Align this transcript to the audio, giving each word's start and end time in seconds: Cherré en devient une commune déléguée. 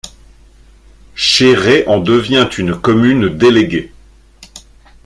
Cherré 1.13 1.83
en 1.85 1.99
devient 1.99 2.49
une 2.57 2.75
commune 2.75 3.29
déléguée. 3.29 3.93